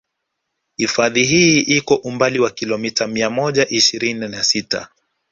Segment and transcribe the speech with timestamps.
[0.77, 4.87] Hifadhi hii iko umbali wa kilometa mia moja ishirini na sita